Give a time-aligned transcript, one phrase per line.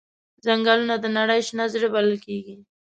[0.45, 2.55] ځنګلونه د نړۍ شنه زړه بلل کېږي.